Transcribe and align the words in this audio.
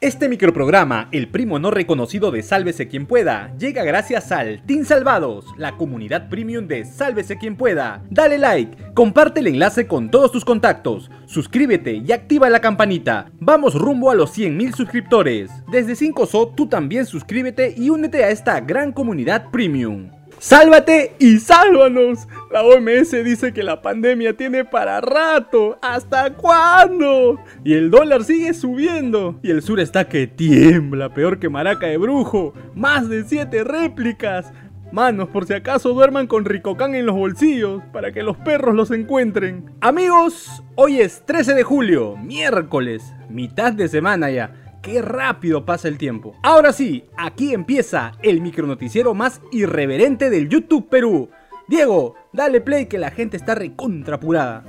Este 0.00 0.28
microprograma, 0.28 1.08
el 1.10 1.28
primo 1.28 1.58
no 1.58 1.72
reconocido 1.72 2.30
de 2.30 2.44
Sálvese 2.44 2.86
quien 2.86 3.04
pueda, 3.04 3.52
llega 3.58 3.82
gracias 3.82 4.30
al 4.30 4.64
Team 4.64 4.84
Salvados, 4.84 5.44
la 5.56 5.76
comunidad 5.76 6.28
premium 6.28 6.68
de 6.68 6.84
Sálvese 6.84 7.36
quien 7.36 7.56
pueda. 7.56 8.04
Dale 8.08 8.38
like, 8.38 8.94
comparte 8.94 9.40
el 9.40 9.48
enlace 9.48 9.88
con 9.88 10.08
todos 10.08 10.30
tus 10.30 10.44
contactos, 10.44 11.10
suscríbete 11.26 11.94
y 11.94 12.12
activa 12.12 12.48
la 12.48 12.60
campanita. 12.60 13.32
Vamos 13.40 13.74
rumbo 13.74 14.12
a 14.12 14.14
los 14.14 14.38
100.000 14.38 14.72
suscriptores. 14.72 15.50
Desde 15.66 15.94
5SO 15.94 16.54
tú 16.54 16.68
también 16.68 17.04
suscríbete 17.04 17.74
y 17.76 17.90
únete 17.90 18.22
a 18.22 18.30
esta 18.30 18.60
gran 18.60 18.92
comunidad 18.92 19.50
premium. 19.50 20.12
¡Sálvate 20.38 21.16
y 21.18 21.38
sálvanos! 21.38 22.28
La 22.50 22.62
OMS 22.62 23.10
dice 23.24 23.52
que 23.52 23.62
la 23.62 23.82
pandemia 23.82 24.34
tiene 24.34 24.64
para 24.64 25.00
rato. 25.00 25.78
¿Hasta 25.82 26.32
cuándo? 26.34 27.38
Y 27.62 27.74
el 27.74 27.90
dólar 27.90 28.24
sigue 28.24 28.54
subiendo. 28.54 29.38
Y 29.42 29.50
el 29.50 29.62
sur 29.62 29.80
está 29.80 30.08
que 30.08 30.26
tiembla, 30.26 31.12
peor 31.12 31.38
que 31.38 31.50
maraca 31.50 31.86
de 31.86 31.98
brujo. 31.98 32.54
Más 32.74 33.08
de 33.08 33.24
7 33.24 33.64
réplicas. 33.64 34.50
Manos, 34.92 35.28
por 35.28 35.44
si 35.46 35.52
acaso 35.52 35.92
duerman 35.92 36.26
con 36.26 36.46
Ricocán 36.46 36.94
en 36.94 37.04
los 37.04 37.14
bolsillos, 37.14 37.82
para 37.92 38.12
que 38.12 38.22
los 38.22 38.38
perros 38.38 38.74
los 38.74 38.90
encuentren. 38.90 39.66
Amigos, 39.82 40.62
hoy 40.76 41.02
es 41.02 41.26
13 41.26 41.52
de 41.52 41.62
julio, 41.62 42.16
miércoles, 42.16 43.12
mitad 43.28 43.74
de 43.74 43.88
semana 43.88 44.30
ya 44.30 44.68
qué 44.80 45.02
rápido 45.02 45.66
pasa 45.66 45.88
el 45.88 45.98
tiempo. 45.98 46.34
Ahora 46.42 46.72
sí, 46.72 47.04
aquí 47.18 47.52
empieza 47.52 48.12
el 48.22 48.40
micronoticiero 48.40 49.12
más 49.12 49.42
irreverente 49.52 50.30
del 50.30 50.48
YouTube 50.48 50.88
Perú. 50.88 51.28
Diego, 51.68 52.14
dale 52.38 52.60
play 52.60 52.86
que 52.86 52.98
la 52.98 53.10
gente 53.10 53.36
está 53.36 53.56
recontrapurada. 53.56 54.62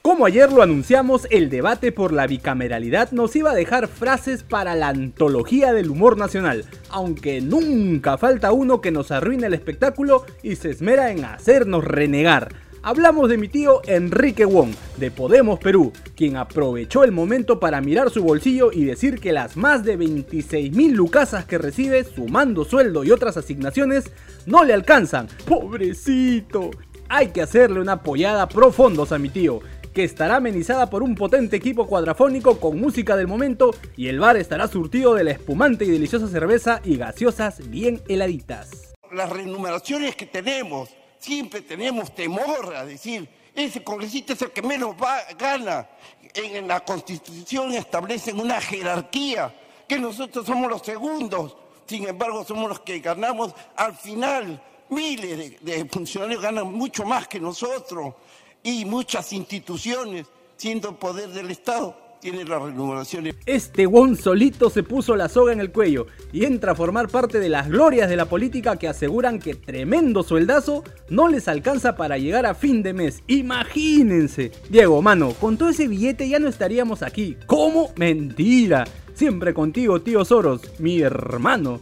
Como 0.00 0.24
ayer 0.24 0.52
lo 0.52 0.62
anunciamos, 0.62 1.26
el 1.30 1.50
debate 1.50 1.90
por 1.90 2.12
la 2.12 2.28
bicameralidad 2.28 3.10
nos 3.10 3.34
iba 3.34 3.50
a 3.50 3.54
dejar 3.54 3.88
frases 3.88 4.44
para 4.44 4.76
la 4.76 4.88
antología 4.88 5.72
del 5.72 5.90
humor 5.90 6.16
nacional, 6.16 6.64
aunque 6.90 7.40
nunca 7.40 8.16
falta 8.18 8.52
uno 8.52 8.80
que 8.80 8.92
nos 8.92 9.10
arruine 9.10 9.48
el 9.48 9.54
espectáculo 9.54 10.24
y 10.44 10.54
se 10.54 10.70
esmera 10.70 11.10
en 11.10 11.24
hacernos 11.24 11.84
renegar. 11.84 12.69
Hablamos 12.82 13.28
de 13.28 13.36
mi 13.36 13.48
tío 13.48 13.82
Enrique 13.84 14.46
Wong, 14.46 14.70
de 14.96 15.10
Podemos 15.10 15.58
Perú, 15.58 15.92
quien 16.16 16.38
aprovechó 16.38 17.04
el 17.04 17.12
momento 17.12 17.60
para 17.60 17.82
mirar 17.82 18.08
su 18.08 18.22
bolsillo 18.22 18.72
y 18.72 18.86
decir 18.86 19.20
que 19.20 19.32
las 19.32 19.58
más 19.58 19.84
de 19.84 19.98
26 19.98 20.74
mil 20.74 20.94
lucasas 20.94 21.44
que 21.44 21.58
recibe, 21.58 22.04
sumando 22.04 22.64
sueldo 22.64 23.04
y 23.04 23.10
otras 23.10 23.36
asignaciones, 23.36 24.10
no 24.46 24.64
le 24.64 24.72
alcanzan. 24.72 25.28
¡Pobrecito! 25.46 26.70
Hay 27.10 27.28
que 27.28 27.42
hacerle 27.42 27.80
una 27.80 27.92
apoyada 27.92 28.48
pro 28.48 28.72
fondos 28.72 29.12
a 29.12 29.18
mi 29.18 29.28
tío, 29.28 29.60
que 29.92 30.02
estará 30.02 30.36
amenizada 30.36 30.88
por 30.88 31.02
un 31.02 31.16
potente 31.16 31.56
equipo 31.56 31.86
cuadrafónico 31.86 32.60
con 32.60 32.80
música 32.80 33.14
del 33.14 33.26
momento 33.26 33.74
y 33.94 34.08
el 34.08 34.20
bar 34.20 34.38
estará 34.38 34.68
surtido 34.68 35.12
de 35.12 35.24
la 35.24 35.32
espumante 35.32 35.84
y 35.84 35.90
deliciosa 35.90 36.28
cerveza 36.28 36.80
y 36.82 36.96
gaseosas 36.96 37.68
bien 37.68 38.00
heladitas. 38.08 38.94
Las 39.12 39.28
remuneraciones 39.28 40.16
que 40.16 40.24
tenemos 40.24 40.88
siempre 41.20 41.60
tenemos 41.60 42.12
temor 42.14 42.74
a 42.74 42.84
decir, 42.84 43.28
ese 43.54 43.84
congresista 43.84 44.32
es 44.32 44.42
el 44.42 44.50
que 44.50 44.62
menos 44.62 44.96
gana. 45.38 45.88
En, 46.34 46.66
la 46.66 46.80
Constitución 46.80 47.72
establecen 47.74 48.40
una 48.40 48.60
jerarquía, 48.60 49.54
que 49.86 49.98
nosotros 49.98 50.46
somos 50.46 50.70
los 50.70 50.82
segundos, 50.82 51.56
sin 51.86 52.08
embargo 52.08 52.44
somos 52.44 52.68
los 52.68 52.80
que 52.80 52.98
ganamos 53.00 53.54
al 53.76 53.94
final. 53.96 54.62
Miles 54.88 55.62
de 55.64 55.84
funcionarios 55.84 56.42
ganan 56.42 56.72
mucho 56.72 57.04
más 57.04 57.28
que 57.28 57.38
nosotros 57.38 58.14
y 58.62 58.84
muchas 58.84 59.32
instituciones, 59.32 60.26
siendo 60.56 60.98
poder 60.98 61.28
del 61.28 61.50
Estado 61.50 62.09
tiene 62.20 62.44
las 62.44 62.62
remuneraciones. 62.62 63.34
Este 63.46 63.86
Won 63.86 64.16
solito 64.16 64.70
se 64.70 64.82
puso 64.82 65.16
la 65.16 65.28
soga 65.28 65.52
en 65.52 65.60
el 65.60 65.72
cuello 65.72 66.06
y 66.32 66.44
entra 66.44 66.72
a 66.72 66.74
formar 66.74 67.08
parte 67.08 67.40
de 67.40 67.48
las 67.48 67.68
glorias 67.68 68.08
de 68.08 68.16
la 68.16 68.26
política 68.26 68.76
que 68.76 68.88
aseguran 68.88 69.38
que 69.38 69.54
tremendo 69.54 70.22
sueldazo 70.22 70.84
no 71.08 71.28
les 71.28 71.48
alcanza 71.48 71.96
para 71.96 72.18
llegar 72.18 72.46
a 72.46 72.54
fin 72.54 72.82
de 72.82 72.92
mes. 72.92 73.22
Imagínense. 73.26 74.52
Diego, 74.68 75.00
mano, 75.02 75.32
con 75.40 75.56
todo 75.56 75.70
ese 75.70 75.88
billete 75.88 76.28
ya 76.28 76.38
no 76.38 76.48
estaríamos 76.48 77.02
aquí. 77.02 77.36
¿Cómo? 77.46 77.90
Mentira. 77.96 78.84
Siempre 79.14 79.52
contigo, 79.52 80.00
tío 80.00 80.24
Soros, 80.24 80.62
mi 80.78 81.00
hermano. 81.00 81.80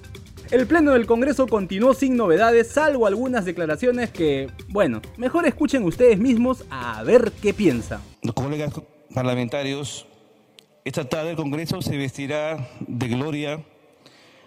El 0.51 0.67
pleno 0.67 0.93
del 0.93 1.07
Congreso 1.07 1.47
continuó 1.47 1.93
sin 1.93 2.17
novedades, 2.17 2.69
salvo 2.69 3.07
algunas 3.07 3.45
declaraciones 3.45 4.11
que, 4.11 4.51
bueno, 4.69 5.03
mejor 5.19 5.47
escuchen 5.47 5.85
ustedes 5.85 6.19
mismos 6.19 6.65
a 6.71 7.03
ver 7.03 7.33
qué 7.43 7.53
piensa. 7.53 8.01
Los 8.23 8.35
colegas 8.35 8.73
parlamentarios 9.15 10.08
esta 10.89 11.07
tarde 11.07 11.33
el 11.33 11.37
Congreso 11.37 11.83
se 11.83 11.99
vestirá 11.99 12.67
de 12.81 13.09
gloria, 13.09 13.61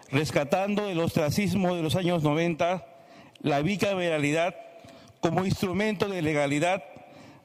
rescatando 0.10 0.90
el 0.90 1.00
ostracismo 1.00 1.76
de 1.76 1.84
los 1.84 1.96
años 1.96 2.24
90, 2.24 2.84
la 3.42 3.62
bicameralidad 3.62 4.56
como 5.20 5.46
instrumento 5.46 6.08
de 6.08 6.24
legalidad, 6.24 6.84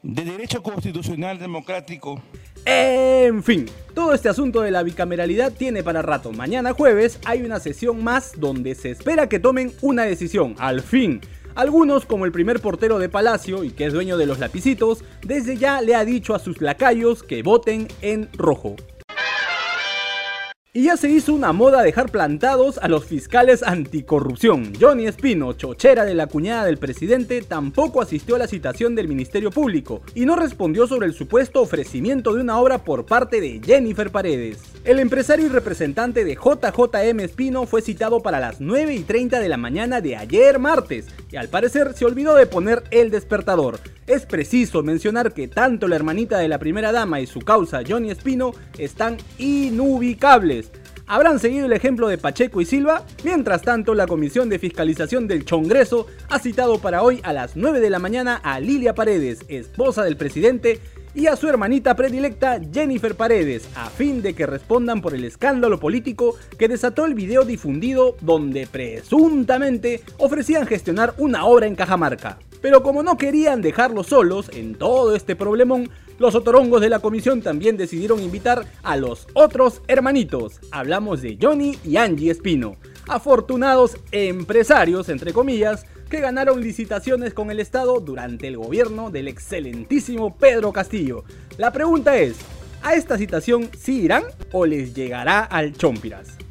de 0.02 0.24
derecho 0.24 0.62
constitucional 0.62 1.38
democrático. 1.38 2.22
En 2.64 3.42
fin, 3.42 3.66
todo 3.94 4.14
este 4.14 4.30
asunto 4.30 4.62
de 4.62 4.70
la 4.70 4.82
bicameralidad 4.82 5.52
tiene 5.52 5.82
para 5.82 6.00
rato. 6.00 6.32
Mañana 6.32 6.72
jueves 6.72 7.18
hay 7.26 7.42
una 7.42 7.60
sesión 7.60 8.02
más 8.02 8.32
donde 8.40 8.74
se 8.74 8.92
espera 8.92 9.28
que 9.28 9.38
tomen 9.38 9.74
una 9.82 10.04
decisión. 10.04 10.54
Al 10.58 10.80
fin, 10.80 11.20
algunos, 11.56 12.06
como 12.06 12.25
el 12.25 12.33
primer 12.33 12.61
portero 12.61 12.99
de 12.99 13.09
Palacio 13.09 13.65
y 13.65 13.71
que 13.71 13.87
es 13.87 13.93
dueño 13.93 14.17
de 14.17 14.27
los 14.27 14.39
lapicitos, 14.39 15.03
desde 15.22 15.56
ya 15.56 15.81
le 15.81 15.94
ha 15.94 16.05
dicho 16.05 16.34
a 16.34 16.39
sus 16.39 16.61
lacayos 16.61 17.22
que 17.22 17.43
voten 17.43 17.89
en 18.03 18.28
rojo. 18.34 18.77
Y 20.76 20.82
ya 20.82 20.98
se 20.98 21.09
hizo 21.09 21.32
una 21.32 21.54
moda 21.54 21.82
dejar 21.82 22.10
plantados 22.10 22.76
a 22.76 22.88
los 22.88 23.06
fiscales 23.06 23.62
anticorrupción. 23.62 24.75
Johnny 24.78 25.06
Espino, 25.06 25.54
chochera 25.54 26.04
de 26.04 26.14
la 26.14 26.26
cuñada 26.26 26.66
del 26.66 26.76
presidente, 26.76 27.41
tampoco 27.41 28.03
asistió 28.03 28.37
a 28.37 28.41
la 28.41 28.47
citación 28.47 28.94
del 28.94 29.09
Ministerio 29.09 29.50
Público 29.50 30.03
y 30.14 30.26
no 30.26 30.37
respondió 30.37 30.87
sobre 30.87 31.06
el 31.06 31.14
supuesto 31.14 31.62
ofrecimiento 31.62 32.34
de 32.34 32.42
una 32.42 32.60
obra 32.60 32.84
por 32.84 33.06
parte 33.06 33.41
de 33.41 33.59
Jennifer 33.64 34.10
Paredes. 34.10 34.59
El 34.84 34.98
empresario 34.98 35.47
y 35.47 35.48
representante 35.48 36.26
de 36.26 36.34
JJM 36.34 37.20
Espino 37.20 37.64
fue 37.64 37.81
citado 37.81 38.20
para 38.20 38.38
las 38.38 38.60
9 38.60 38.94
y 38.94 39.03
30 39.03 39.41
de 39.41 39.48
la 39.48 39.56
mañana 39.56 40.03
de 40.03 40.16
ayer 40.16 40.58
martes 40.58 41.06
y 41.32 41.37
al 41.37 41.48
parecer 41.48 41.94
se 41.94 42.04
olvidó 42.04 42.37
de 42.37 42.44
poner 42.44 42.84
el 42.91 43.10
despertador. 43.10 43.81
Es 44.06 44.25
preciso 44.25 44.84
mencionar 44.84 45.32
que 45.32 45.48
tanto 45.48 45.88
la 45.88 45.97
hermanita 45.97 46.38
de 46.38 46.47
la 46.47 46.60
primera 46.60 46.93
dama 46.93 47.20
y 47.20 47.26
su 47.26 47.41
causa 47.41 47.81
Johnny 47.87 48.12
Espino 48.12 48.53
están 48.78 49.16
inubicables. 49.38 50.66
¿Habrán 51.09 51.38
seguido 51.38 51.66
el 51.66 51.72
ejemplo 51.72 52.09
de 52.09 52.19
Pacheco 52.19 52.60
y 52.60 52.65
Silva? 52.65 53.04
Mientras 53.22 53.62
tanto, 53.62 53.94
la 53.94 54.09
Comisión 54.09 54.49
de 54.49 54.59
Fiscalización 54.59 55.28
del 55.28 55.44
Congreso 55.44 56.09
ha 56.28 56.41
citado 56.41 56.81
para 56.81 57.03
hoy 57.03 57.21
a 57.22 57.32
las 57.32 57.56
9 57.56 57.78
de 57.78 57.91
la 57.91 58.00
mañana 58.00 58.41
a 58.43 58.59
Lilia 58.59 58.94
Paredes, 58.94 59.44
esposa 59.49 60.03
del 60.03 60.16
presidente, 60.16 60.81
y 61.16 61.28
a 61.28 61.37
su 61.37 61.49
hermanita 61.49 61.97
predilecta 61.97 62.60
Jennifer 62.72 63.15
Paredes, 63.15 63.69
a 63.75 63.88
fin 63.88 64.21
de 64.21 64.34
que 64.34 64.47
respondan 64.47 65.00
por 65.00 65.15
el 65.15 65.25
escándalo 65.25 65.81
político 65.81 66.37
que 66.59 66.69
desató 66.69 67.06
el 67.06 67.15
video 67.15 67.44
difundido 67.44 68.16
donde 68.21 68.66
presuntamente 68.66 70.03
ofrecían 70.19 70.66
gestionar 70.66 71.15
una 71.16 71.47
obra 71.47 71.66
en 71.66 71.75
Cajamarca. 71.75 72.38
Pero 72.60 72.82
como 72.82 73.03
no 73.03 73.16
querían 73.16 73.62
dejarlos 73.62 74.09
solos 74.09 74.50
en 74.53 74.75
todo 74.75 75.16
este 75.16 75.37
problemón, 75.37 75.88
los 76.19 76.34
otorongos 76.34 76.81
de 76.81 76.88
la 76.88 77.00
comisión 77.00 77.43
también 77.43 77.77
decidieron 77.77 78.22
invitar 78.22 78.65
a 78.82 78.97
los 78.97 79.27
otros 79.34 79.82
hermanitos. 79.87 80.60
Hablamos 80.71 81.22
de 81.22 81.38
Johnny 81.41 81.78
y 81.84 81.97
Angie 81.97 82.31
Espino, 82.31 82.77
afortunados 83.06 83.97
empresarios, 84.12 85.09
entre 85.09 85.32
comillas, 85.32 85.84
que 86.09 86.21
ganaron 86.21 86.60
licitaciones 86.60 87.34
con 87.34 87.50
el 87.50 87.60
Estado 87.60 88.00
durante 88.00 88.47
el 88.49 88.56
gobierno 88.56 89.10
del 89.10 89.28
excelentísimo 89.28 90.37
Pedro 90.37 90.72
Castillo. 90.72 91.25
La 91.59 91.72
pregunta 91.72 92.17
es, 92.17 92.37
¿a 92.82 92.94
esta 92.94 93.19
citación 93.19 93.69
sí 93.76 94.02
irán 94.02 94.25
o 94.52 94.67
les 94.67 94.94
llegará 94.94 95.40
al 95.40 95.73
Chompiras? 95.73 96.45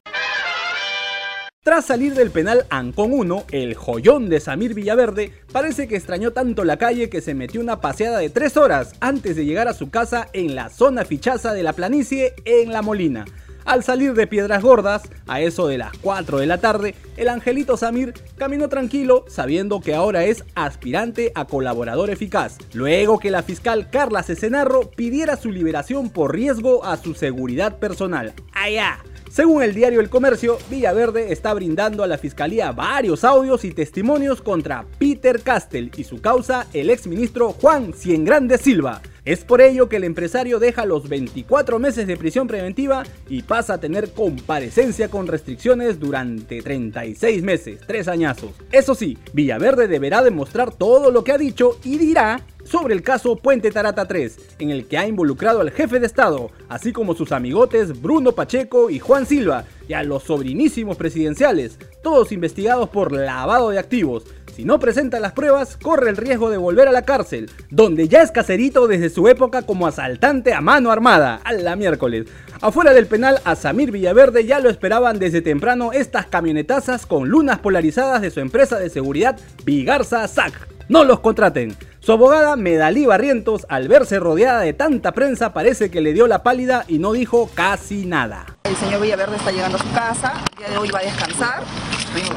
Tras 1.65 1.85
salir 1.85 2.13
del 2.13 2.29
penal 2.29 2.67
Ancon 2.69 3.12
1, 3.12 3.45
el 3.50 3.73
joyón 3.73 4.29
de 4.29 4.39
Samir 4.39 4.75
Villaverde 4.75 5.31
parece 5.51 5.88
que 5.88 5.95
extrañó 5.95 6.29
tanto 6.29 6.63
la 6.63 6.77
calle 6.77 7.09
que 7.09 7.21
se 7.21 7.33
metió 7.33 7.59
una 7.59 7.81
paseada 7.81 8.19
de 8.19 8.29
3 8.29 8.56
horas 8.57 8.94
antes 9.00 9.35
de 9.35 9.45
llegar 9.45 9.67
a 9.67 9.73
su 9.73 9.89
casa 9.89 10.27
en 10.33 10.53
la 10.53 10.69
zona 10.69 11.06
fichaza 11.06 11.53
de 11.53 11.63
la 11.63 11.73
planicie 11.73 12.35
en 12.45 12.71
La 12.71 12.83
Molina. 12.83 13.25
Al 13.65 13.83
salir 13.83 14.13
de 14.13 14.27
Piedras 14.27 14.62
Gordas, 14.62 15.09
a 15.25 15.41
eso 15.41 15.65
de 15.67 15.79
las 15.79 15.97
4 15.97 16.38
de 16.38 16.45
la 16.45 16.59
tarde, 16.59 16.94
el 17.17 17.29
angelito 17.29 17.77
Samir 17.77 18.13
caminó 18.38 18.69
tranquilo 18.69 19.25
sabiendo 19.27 19.81
que 19.81 19.95
ahora 19.95 20.23
es 20.23 20.44
aspirante 20.53 21.31
a 21.33 21.45
colaborador 21.45 22.12
eficaz, 22.12 22.59
luego 22.73 23.17
que 23.17 23.31
la 23.31 23.41
fiscal 23.41 23.89
Carla 23.89 24.21
Cesenarro 24.21 24.91
pidiera 24.91 25.35
su 25.35 25.50
liberación 25.50 26.12
por 26.12 26.31
riesgo 26.31 26.85
a 26.85 26.97
su 26.97 27.15
seguridad 27.15 27.79
personal. 27.79 28.33
¡Allá! 28.53 29.00
Según 29.36 29.62
el 29.64 29.76
diario 29.76 30.00
El 30.00 30.10
Comercio, 30.10 30.58
Villaverde 30.70 31.34
está 31.34 31.54
brindando 31.54 32.04
a 32.04 32.08
la 32.08 32.18
fiscalía 32.18 32.72
varios 32.72 33.26
audios 33.26 33.66
y 33.66 33.72
testimonios 33.72 34.42
contra 34.42 34.86
Peter 34.98 35.42
Castell 35.42 35.92
y 35.98 36.06
su 36.06 36.22
causa, 36.22 36.68
el 36.72 36.90
exministro 36.90 37.52
Juan 37.52 37.92
Ciengrande 37.94 38.58
Silva. 38.58 39.02
Es 39.25 39.44
por 39.44 39.60
ello 39.60 39.89
que 39.89 39.95
el 39.95 40.04
empresario 40.04 40.60
deja 40.60 40.86
los 40.86 41.10
24 41.10 41.80
meses 41.80 42.06
de 42.06 42.16
prisión 42.16 42.48
preventiva 42.48 43.01
y 43.27 43.42
pasa 43.42 43.74
a 43.74 43.80
tener 43.80 44.12
comparecencia 44.13 45.10
con 45.10 45.25
restricciones 45.25 46.00
durante 46.00 46.62
36 46.62 47.42
meses, 47.42 47.80
tres 47.88 48.07
añazos. 48.07 48.51
Eso 48.72 48.94
sí, 48.94 49.18
Villaverde 49.33 49.88
deberá 49.88 50.22
demostrar 50.22 50.72
todo 50.72 51.10
lo 51.10 51.24
que 51.24 51.31
ha 51.31 51.39
dicho 51.39 51.80
y 51.83 51.98
dirá 51.98 52.45
sobre 52.66 52.94
el 52.94 53.01
caso 53.01 53.36
Puente 53.36 53.72
Tarata 53.72 54.07
3, 54.07 54.38
en 54.60 54.69
el 54.69 54.86
que 54.86 54.98
ha 55.00 55.07
involucrado 55.07 55.62
al 55.62 55.72
jefe 55.72 56.00
de 56.00 56.06
Estado, 56.06 56.51
así 56.69 56.92
como 56.92 57.16
sus 57.16 57.31
amigotes 57.31 58.01
Bruno 58.01 58.33
Pacheco 58.33 58.89
y 58.89 59.00
Juan 59.00 59.25
Silva, 59.25 59.66
y 59.88 59.94
a 59.94 60.04
los 60.04 60.24
sobrinísimos 60.24 60.98
presidenciales, 60.98 61.77
todos 62.01 62.31
investigados 62.31 62.89
por 62.89 63.12
lavado 63.12 63.69
de 63.69 63.80
activos, 63.80 64.25
si 64.56 64.63
no 64.63 64.80
presenta 64.80 65.19
las 65.19 65.34
pruebas, 65.34 65.75
corre 65.75 66.10
el 66.10 66.16
riesgo 66.16 66.50
de 66.50 66.56
volver 66.56 66.88
a 66.88 66.94
la 66.94 67.02
cárcel, 67.02 67.50
donde 67.69 68.07
ya 68.07 68.22
es 68.22 68.31
caserito 68.31 68.88
desde 68.88 69.10
su 69.10 69.28
época 69.28 69.63
como 69.63 69.86
asaltante 69.86 70.54
a 70.54 70.62
mano 70.62 70.92
armada, 70.92 71.42
a 71.44 71.52
la 71.52 71.75
miércoles. 71.75 72.28
Afuera 72.62 72.94
del 72.94 73.06
penal, 73.06 73.42
a 73.44 73.56
Samir 73.56 73.92
Villaverde 73.92 74.46
ya 74.46 74.62
lo 74.62 74.69
esperaban 74.69 75.19
desde 75.19 75.42
temprano 75.42 75.92
estas 75.92 76.28
camionetazas 76.28 77.06
con 77.06 77.28
lunas 77.28 77.60
polarizadas 77.60 78.22
de 78.22 78.31
su 78.31 78.40
empresa 78.40 78.80
de 78.80 78.90
seguridad 78.90 79.38
Vigarza 79.66 80.25
SAC. 80.25 80.54
No 80.88 81.04
los 81.04 81.19
contraten. 81.19 81.75
Su 82.06 82.12
abogada 82.12 82.56
Medalí 82.56 83.07
Barrientos, 83.07 83.66
al 83.68 83.88
verse 83.88 84.19
rodeada 84.19 84.60
de 84.60 84.74
tanta 84.74 85.12
prensa, 85.13 85.54
parece 85.54 85.90
que 85.90 86.02
le 86.02 86.13
dio 86.13 86.28
la 86.28 86.44
pálida 86.44 86.86
y 86.88 87.00
no 87.00 87.13
dijo 87.13 87.50
casi 87.56 88.06
nada. 88.06 88.46
El 88.66 88.75
señor 88.75 89.02
Villaverde 89.02 89.38
está 89.38 89.52
llegando 89.52 89.80
a 89.80 89.81
su 89.81 89.92
casa, 89.92 90.34
el 90.52 90.57
día 90.60 90.69
de 90.69 90.78
hoy 90.78 90.92
va 90.92 91.00
a 91.00 91.02
descansar. 91.02 91.63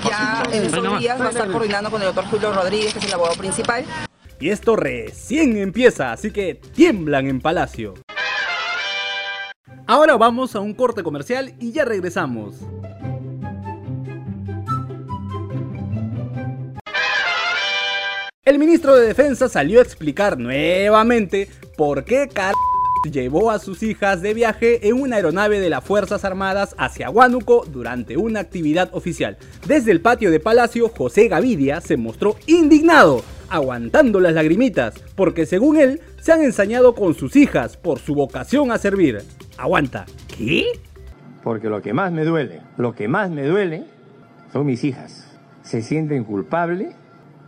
Ya 0.08 0.42
en 0.50 0.64
estos 0.64 0.98
días 0.98 1.20
va 1.20 1.26
a 1.26 1.28
estar 1.28 1.52
coordinando 1.52 1.90
con 1.90 2.00
el 2.00 2.06
doctor 2.06 2.24
Julio 2.30 2.50
Rodríguez, 2.54 2.94
que 2.94 3.00
es 3.00 3.04
el 3.04 3.12
abogado 3.12 3.36
principal. 3.36 3.84
Y 4.40 4.48
esto 4.48 4.74
recién 4.74 5.58
empieza, 5.58 6.12
así 6.12 6.30
que 6.30 6.54
tiemblan 6.54 7.26
en 7.26 7.42
Palacio. 7.42 7.92
Ahora 9.86 10.16
vamos 10.16 10.56
a 10.56 10.60
un 10.60 10.72
corte 10.72 11.02
comercial 11.02 11.52
y 11.60 11.72
ya 11.72 11.84
regresamos. 11.84 12.54
El 18.48 18.58
ministro 18.58 18.96
de 18.96 19.06
Defensa 19.06 19.46
salió 19.50 19.78
a 19.78 19.82
explicar 19.82 20.38
nuevamente 20.38 21.50
por 21.76 22.04
qué 22.04 22.30
car 22.32 22.54
llevó 23.12 23.50
a 23.50 23.58
sus 23.58 23.82
hijas 23.82 24.22
de 24.22 24.32
viaje 24.32 24.88
en 24.88 24.94
una 24.94 25.16
aeronave 25.16 25.60
de 25.60 25.68
las 25.68 25.84
Fuerzas 25.84 26.24
Armadas 26.24 26.74
hacia 26.78 27.10
Huánuco 27.10 27.66
durante 27.70 28.16
una 28.16 28.40
actividad 28.40 28.88
oficial. 28.92 29.36
Desde 29.66 29.92
el 29.92 30.00
patio 30.00 30.30
de 30.30 30.40
Palacio, 30.40 30.88
José 30.88 31.28
Gavidia 31.28 31.82
se 31.82 31.98
mostró 31.98 32.36
indignado, 32.46 33.22
aguantando 33.50 34.18
las 34.18 34.32
lagrimitas, 34.32 34.94
porque 35.14 35.44
según 35.44 35.76
él, 35.76 36.00
se 36.22 36.32
han 36.32 36.42
ensañado 36.42 36.94
con 36.94 37.12
sus 37.12 37.36
hijas 37.36 37.76
por 37.76 37.98
su 37.98 38.14
vocación 38.14 38.72
a 38.72 38.78
servir. 38.78 39.24
Aguanta. 39.58 40.06
¿Qué? 40.26 40.80
Porque 41.44 41.68
lo 41.68 41.82
que 41.82 41.92
más 41.92 42.12
me 42.12 42.24
duele, 42.24 42.62
lo 42.78 42.94
que 42.94 43.08
más 43.08 43.28
me 43.28 43.46
duele 43.46 43.84
son 44.54 44.64
mis 44.64 44.84
hijas. 44.84 45.36
Se 45.62 45.82
sienten 45.82 46.24
culpables 46.24 46.94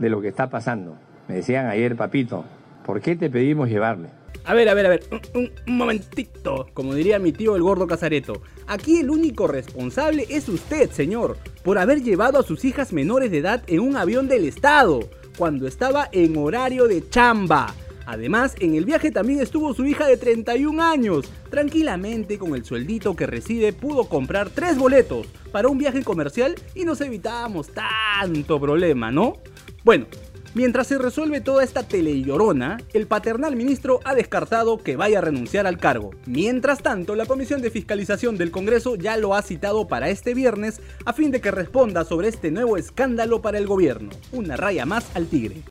de 0.00 0.08
lo 0.08 0.20
que 0.20 0.28
está 0.28 0.50
pasando. 0.50 0.96
Me 1.28 1.36
decían 1.36 1.66
ayer, 1.66 1.94
papito, 1.94 2.44
¿por 2.84 3.00
qué 3.00 3.14
te 3.14 3.30
pedimos 3.30 3.68
llevarme? 3.68 4.08
A 4.44 4.54
ver, 4.54 4.68
a 4.68 4.74
ver, 4.74 4.86
a 4.86 4.88
ver, 4.88 5.04
un, 5.34 5.52
un, 5.66 5.76
momentito, 5.76 6.66
como 6.72 6.94
diría 6.94 7.18
mi 7.18 7.30
tío 7.30 7.54
el 7.54 7.62
gordo 7.62 7.86
Casareto. 7.86 8.40
Aquí 8.66 8.98
el 8.98 9.10
único 9.10 9.46
responsable 9.46 10.26
es 10.30 10.48
usted, 10.48 10.90
señor, 10.90 11.36
por 11.62 11.78
haber 11.78 12.02
llevado 12.02 12.40
a 12.40 12.42
sus 12.42 12.64
hijas 12.64 12.92
menores 12.92 13.30
de 13.30 13.38
edad 13.38 13.62
en 13.66 13.80
un 13.80 13.96
avión 13.96 14.28
del 14.28 14.46
Estado, 14.46 15.00
cuando 15.36 15.66
estaba 15.66 16.08
en 16.12 16.36
horario 16.38 16.88
de 16.88 17.06
chamba. 17.08 17.74
Además, 18.06 18.56
en 18.58 18.74
el 18.74 18.86
viaje 18.86 19.12
también 19.12 19.40
estuvo 19.40 19.72
su 19.72 19.84
hija 19.84 20.06
de 20.06 20.16
31 20.16 20.82
años. 20.82 21.30
Tranquilamente, 21.48 22.38
con 22.38 22.56
el 22.56 22.64
sueldito 22.64 23.14
que 23.14 23.26
recibe, 23.26 23.72
pudo 23.72 24.08
comprar 24.08 24.50
tres 24.50 24.78
boletos 24.78 25.28
para 25.52 25.68
un 25.68 25.78
viaje 25.78 26.02
comercial 26.02 26.56
y 26.74 26.84
nos 26.84 27.00
evitábamos 27.02 27.68
tanto 27.68 28.60
problema, 28.60 29.12
¿no? 29.12 29.34
Bueno, 29.84 30.06
Mientras 30.52 30.88
se 30.88 30.98
resuelve 30.98 31.40
toda 31.40 31.62
esta 31.62 31.84
telellorona, 31.84 32.78
el 32.92 33.06
paternal 33.06 33.54
ministro 33.54 34.00
ha 34.04 34.16
descartado 34.16 34.82
que 34.82 34.96
vaya 34.96 35.18
a 35.18 35.20
renunciar 35.20 35.64
al 35.68 35.78
cargo. 35.78 36.10
Mientras 36.26 36.82
tanto, 36.82 37.14
la 37.14 37.26
Comisión 37.26 37.62
de 37.62 37.70
Fiscalización 37.70 38.36
del 38.36 38.50
Congreso 38.50 38.96
ya 38.96 39.16
lo 39.16 39.36
ha 39.36 39.42
citado 39.42 39.86
para 39.86 40.08
este 40.08 40.34
viernes 40.34 40.80
a 41.04 41.12
fin 41.12 41.30
de 41.30 41.40
que 41.40 41.52
responda 41.52 42.04
sobre 42.04 42.26
este 42.26 42.50
nuevo 42.50 42.76
escándalo 42.76 43.42
para 43.42 43.58
el 43.58 43.68
gobierno. 43.68 44.10
Una 44.32 44.56
raya 44.56 44.84
más 44.86 45.14
al 45.14 45.28
tigre. 45.28 45.62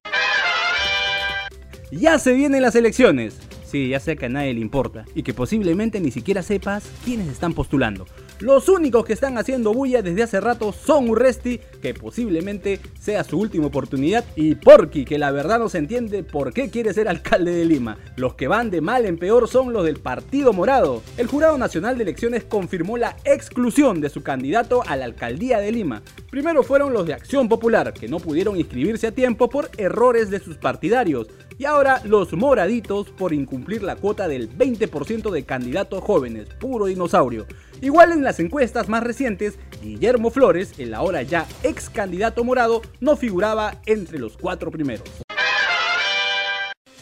Ya 1.92 2.18
se 2.18 2.32
vienen 2.32 2.62
las 2.62 2.76
elecciones. 2.76 3.49
Sí, 3.70 3.90
ya 3.90 4.00
sé 4.00 4.16
que 4.16 4.26
a 4.26 4.30
nadie 4.30 4.56
le 4.56 4.62
importa 4.62 5.06
y 5.14 5.22
que 5.22 5.36
posiblemente 5.36 6.00
ni 6.00 6.10
siquiera 6.10 6.42
sepas 6.42 6.90
quiénes 7.06 7.28
están 7.28 7.54
postulando. 7.54 8.08
Los 8.40 8.68
únicos 8.68 9.06
que 9.06 9.14
están 9.14 9.38
haciendo 9.38 9.74
bulla 9.74 10.02
desde 10.02 10.24
hace 10.24 10.40
rato 10.40 10.72
son 10.74 11.08
Urresti, 11.08 11.60
que 11.80 11.94
posiblemente 11.94 12.80
sea 13.00 13.24
su 13.24 13.38
última 13.38 13.68
oportunidad, 13.68 14.26
y 14.36 14.56
Porky, 14.56 15.06
que 15.06 15.20
la 15.20 15.30
verdad 15.30 15.60
no 15.60 15.70
se 15.70 15.78
entiende 15.78 16.24
por 16.24 16.52
qué 16.52 16.72
quiere 16.72 16.94
ser 16.94 17.08
alcalde 17.08 17.52
de 17.52 17.66
Lima. 17.66 18.00
Los 18.16 18.34
que 18.34 18.48
van 18.48 18.72
de 18.72 18.82
mal 18.82 19.06
en 19.06 19.20
peor 19.20 19.48
son 19.48 19.72
los 19.72 19.86
del 19.86 20.00
Partido 20.00 20.52
Morado. 20.52 21.04
El 21.18 21.28
Jurado 21.28 21.58
Nacional 21.60 21.98
de 21.98 22.06
Elecciones 22.06 22.46
confirmó 22.46 22.98
la 22.98 23.18
exclusión 23.24 24.02
de 24.02 24.10
su 24.10 24.24
candidato 24.24 24.82
a 24.88 24.96
la 24.96 25.06
alcaldía 25.06 25.60
de 25.60 25.72
Lima. 25.72 26.02
Primero 26.32 26.64
fueron 26.64 26.92
los 26.92 27.06
de 27.06 27.14
Acción 27.14 27.48
Popular, 27.48 27.94
que 27.94 28.08
no 28.08 28.20
pudieron 28.20 28.58
inscribirse 28.58 29.08
a 29.08 29.12
tiempo 29.12 29.48
por 29.48 29.70
errores 29.78 30.32
de 30.32 30.40
sus 30.40 30.58
partidarios. 30.58 31.28
Y 31.60 31.66
ahora 31.66 32.02
los 32.06 32.32
moraditos 32.32 33.10
por 33.10 33.34
incumplir 33.34 33.84
la 33.84 33.98
cuota 33.98 34.30
del 34.30 34.50
20% 34.50 35.30
de 35.30 35.44
candidatos 35.44 36.02
jóvenes, 36.02 36.48
puro 36.58 36.86
dinosaurio. 36.86 37.48
Igual 37.82 38.14
en 38.14 38.24
las 38.24 38.40
encuestas 38.40 38.88
más 38.88 39.04
recientes, 39.04 39.60
Guillermo 39.84 40.32
Flores, 40.32 40.72
el 40.78 40.94
ahora 40.94 41.22
ya 41.22 41.46
ex 41.64 41.90
candidato 41.90 42.46
morado, 42.46 42.82
no 43.02 43.18
figuraba 43.18 43.76
entre 43.86 44.20
los 44.20 44.38
cuatro 44.38 44.72
primeros. 44.72 45.04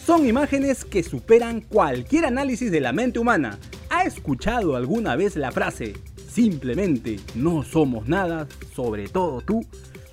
Son 0.04 0.25
imágenes 0.25 0.83
que 0.86 1.04
superan 1.04 1.62
cualquier 1.62 2.25
análisis 2.25 2.71
de 2.71 2.81
la 2.81 2.94
mente 2.94 3.19
humana. 3.19 3.59
¿Ha 3.92 4.06
escuchado 4.06 4.75
alguna 4.75 5.15
vez 5.15 5.36
la 5.36 5.51
frase, 5.51 5.94
simplemente 6.27 7.19
no 7.36 7.63
somos 7.63 8.07
nada, 8.07 8.48
sobre 8.74 9.07
todo 9.07 9.42
tú? 9.42 9.63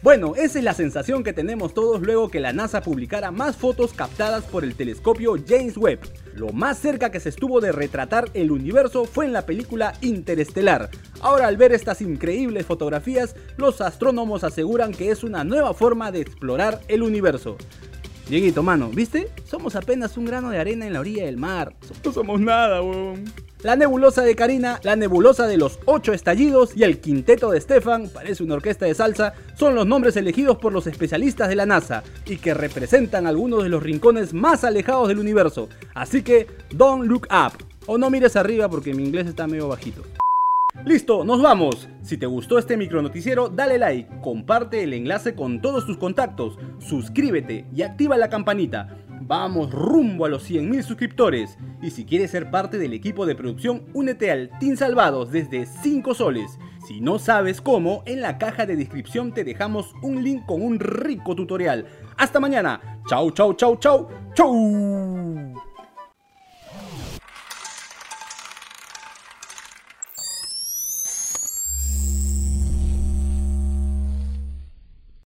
Bueno, 0.05 0.35
esa 0.37 0.59
es 0.59 0.65
la 0.67 0.75
sensación 0.75 1.25
que 1.25 1.33
tenemos 1.33 1.73
todos 1.73 2.03
luego 2.03 2.29
que 2.29 2.39
la 2.39 2.53
NASA 2.53 2.83
publicara 2.83 3.31
más 3.31 3.57
fotos 3.57 3.95
captadas 3.95 4.45
por 4.45 4.63
el 4.63 4.75
telescopio 4.75 5.35
James 5.49 5.79
Webb. 5.79 6.01
Lo 6.35 6.51
más 6.51 6.79
cerca 6.79 7.11
que 7.11 7.21
se 7.21 7.31
estuvo 7.31 7.59
de 7.63 7.73
retratar 7.73 8.29
el 8.35 8.53
universo 8.53 9.07
fue 9.07 9.25
en 9.25 9.33
la 9.33 9.47
película 9.47 9.95
Interestelar. 10.03 10.91
Ahora 11.23 11.47
al 11.47 11.57
ver 11.57 11.73
estas 11.73 12.03
increíbles 12.03 12.67
fotografías, 12.67 13.35
los 13.57 13.81
astrónomos 13.81 14.45
aseguran 14.45 14.93
que 14.93 15.11
es 15.11 15.25
una 15.25 15.43
nueva 15.43 15.73
forma 15.73 16.13
de 16.13 16.21
explorar 16.21 16.83
el 16.89 17.03
universo. 17.03 17.57
Dieguito, 18.29 18.63
mano, 18.63 18.91
¿viste? 18.91 19.31
Somos 19.47 19.75
apenas 19.75 20.19
un 20.19 20.27
grano 20.27 20.51
de 20.51 20.59
arena 20.59 20.87
en 20.87 20.93
la 20.93 21.01
orilla 21.01 21.25
del 21.25 21.39
mar. 21.39 21.75
No 22.05 22.13
somos 22.13 22.39
nada, 22.39 22.83
weón. 22.83 23.25
La 23.65 23.77
nebulosa 23.77 24.21
de 24.21 24.37
Karina, 24.37 24.79
la 24.83 24.95
nebulosa 24.95 25.47
de 25.47 25.57
los 25.57 25.79
ocho 25.87 26.13
estallidos 26.13 26.77
y 26.77 26.83
el 26.83 26.99
quinteto 26.99 27.51
de 27.51 27.63
Stefan, 27.63 28.11
parece 28.11 28.43
una 28.43 28.57
orquesta 28.57 28.85
de 28.85 28.93
salsa, 28.93 29.33
son 29.57 29.75
los 29.75 29.87
nombres 29.87 30.19
elegidos 30.19 30.59
por 30.59 30.71
los 30.71 30.87
especialistas 30.87 31.49
de 31.49 31.57
la 31.57 31.65
NASA 31.65 32.03
y 32.27 32.37
que 32.37 32.53
representan 32.53 33.27
algunos 33.27 33.63
de 33.63 33.71
los 33.71 33.83
rincones 33.83 34.35
más 34.35 34.65
alejados 34.65 35.09
del 35.09 35.19
universo. 35.19 35.71
Así 35.95 36.21
que, 36.21 36.47
don't 36.75 37.07
look 37.07 37.27
up. 37.31 37.57
O 37.87 37.97
no 37.97 38.11
mires 38.11 38.37
arriba 38.37 38.69
porque 38.69 38.93
mi 38.93 39.03
inglés 39.03 39.29
está 39.29 39.47
medio 39.47 39.69
bajito. 39.69 40.03
Listo, 40.85 41.25
nos 41.25 41.41
vamos. 41.41 41.89
Si 42.03 42.19
te 42.19 42.27
gustó 42.27 42.59
este 42.59 42.77
micronoticiero, 42.77 43.49
dale 43.49 43.79
like, 43.79 44.21
comparte 44.21 44.83
el 44.83 44.93
enlace 44.93 45.35
con 45.35 45.63
todos 45.63 45.87
tus 45.87 45.97
contactos, 45.97 46.59
suscríbete 46.81 47.65
y 47.75 47.81
activa 47.81 48.19
la 48.19 48.29
campanita. 48.29 48.99
Vamos 49.27 49.71
rumbo 49.71 50.27
a 50.27 50.29
los 50.29 50.49
100.000 50.49 50.83
suscriptores. 50.83 51.57
Y 51.81 51.91
si 51.91 52.05
quieres 52.05 52.31
ser 52.31 52.51
parte 52.51 52.79
del 52.79 52.93
equipo 52.93 53.25
de 53.25 53.35
producción, 53.35 53.85
únete 53.95 54.31
al 54.31 54.51
Team 54.59 54.77
Salvados 54.77 55.31
desde 55.31 55.67
5 55.67 56.15
soles. 56.15 56.59
Si 56.87 57.01
no 57.01 57.19
sabes 57.19 57.63
cómo, 57.63 58.03
en 58.05 58.21
la 58.21 58.37
caja 58.37 58.67
de 58.67 58.77
descripción 58.77 59.33
te 59.33 59.45
dejamos 59.45 59.95
un 60.03 60.23
link 60.23 60.45
con 60.45 60.61
un 60.61 60.79
rico 60.79 61.35
tutorial. 61.35 61.87
Hasta 62.19 62.41
mañana. 62.41 63.01
Chau, 63.09 63.31
chau, 63.31 63.55
chau, 63.55 63.77
chau, 63.77 64.09
chau. 64.35 65.24